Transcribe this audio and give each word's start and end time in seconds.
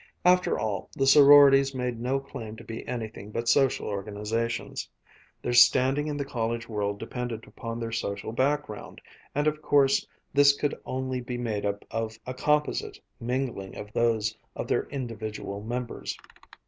After 0.25 0.57
all, 0.57 0.89
the 0.95 1.05
sororities 1.05 1.75
made 1.75 1.99
no 1.99 2.19
claim 2.19 2.55
to 2.55 2.63
be 2.63 2.87
anything 2.87 3.29
but 3.29 3.47
social 3.47 3.85
organizations. 3.85 4.89
Their 5.43 5.53
standing 5.53 6.07
in 6.07 6.17
the 6.17 6.25
college 6.25 6.67
world 6.67 6.97
depended 6.97 7.45
upon 7.45 7.79
their 7.79 7.91
social 7.91 8.31
background, 8.31 8.99
and 9.35 9.45
of 9.45 9.61
course 9.61 10.07
this 10.33 10.53
could 10.57 10.73
only 10.87 11.21
be 11.21 11.37
made 11.37 11.67
up 11.67 11.85
of 11.91 12.17
a 12.25 12.33
composite 12.33 12.99
mingling 13.19 13.77
of 13.77 13.93
those 13.93 14.35
of 14.55 14.67
their 14.67 14.87
individual 14.87 15.61
members. 15.61 16.17